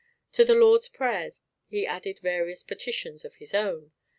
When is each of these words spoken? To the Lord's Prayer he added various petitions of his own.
To 0.31 0.43
the 0.43 0.55
Lord's 0.55 0.89
Prayer 0.89 1.33
he 1.67 1.85
added 1.85 2.21
various 2.23 2.63
petitions 2.63 3.23
of 3.23 3.35
his 3.35 3.53
own. 3.53 3.91